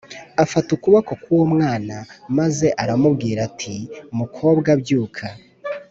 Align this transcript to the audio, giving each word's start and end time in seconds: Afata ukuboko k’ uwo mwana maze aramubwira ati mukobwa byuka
Afata 0.43 0.69
ukuboko 0.77 1.11
k’ 1.21 1.25
uwo 1.33 1.45
mwana 1.53 1.95
maze 2.37 2.67
aramubwira 2.81 3.39
ati 3.49 3.75
mukobwa 4.17 4.69
byuka 4.81 5.25